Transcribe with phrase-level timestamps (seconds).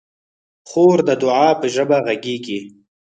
[0.69, 2.59] خور د دعا په ژبه غږېږي.